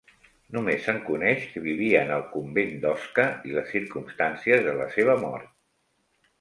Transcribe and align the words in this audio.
Només 0.55 0.79
se'n 0.87 0.95
coneix 1.09 1.43
que 1.49 1.61
vivien 1.65 2.15
al 2.15 2.25
convent 2.33 2.73
d'Osca 2.87 3.27
i 3.51 3.55
les 3.61 3.71
circumstàncies 3.77 4.67
de 4.71 4.77
la 4.83 4.93
seva 4.99 5.21
mort. 5.29 5.57